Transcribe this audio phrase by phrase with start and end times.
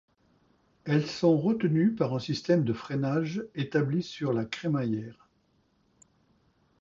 [0.85, 5.29] Elles sont retenues par un système de freinage établi sur la crémaillère.